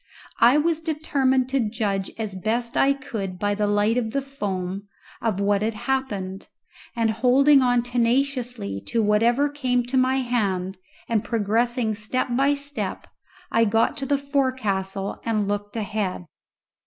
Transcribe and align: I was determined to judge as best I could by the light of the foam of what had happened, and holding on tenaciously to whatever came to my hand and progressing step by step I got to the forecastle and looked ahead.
I 0.39 0.57
was 0.57 0.81
determined 0.81 1.47
to 1.49 1.59
judge 1.59 2.09
as 2.17 2.33
best 2.33 2.75
I 2.75 2.93
could 2.93 3.37
by 3.37 3.53
the 3.53 3.67
light 3.67 3.97
of 3.99 4.13
the 4.13 4.21
foam 4.23 4.87
of 5.21 5.39
what 5.39 5.61
had 5.61 5.75
happened, 5.75 6.47
and 6.95 7.11
holding 7.11 7.61
on 7.61 7.83
tenaciously 7.83 8.81
to 8.87 9.03
whatever 9.03 9.47
came 9.47 9.83
to 9.83 9.97
my 9.97 10.15
hand 10.21 10.79
and 11.07 11.23
progressing 11.23 11.93
step 11.93 12.29
by 12.35 12.55
step 12.55 13.05
I 13.51 13.65
got 13.65 13.95
to 13.97 14.07
the 14.07 14.17
forecastle 14.17 15.21
and 15.23 15.47
looked 15.47 15.75
ahead. 15.75 16.25